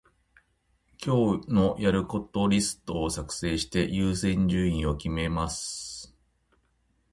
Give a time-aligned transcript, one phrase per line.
[0.99, 6.11] 今日のやることリストを作成して、優先順位を決めます。